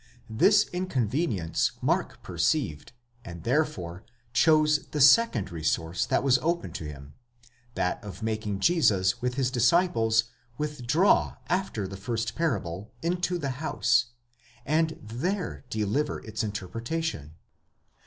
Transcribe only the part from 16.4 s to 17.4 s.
interpretation.